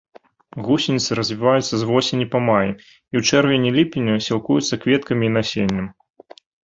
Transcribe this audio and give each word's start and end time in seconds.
Гусеніцы 0.67 1.17
развіваюцца 1.19 1.75
з 1.81 1.89
восені 1.89 2.25
па 2.35 2.39
май 2.47 2.65
і 2.69 3.15
ў 3.19 3.29
чэрвені-ліпені, 3.33 4.17
сілкуюцца 4.29 4.73
кветкамі 4.87 5.23
і 5.33 5.35
насеннем. 5.37 5.87